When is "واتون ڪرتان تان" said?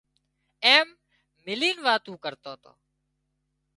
1.85-2.75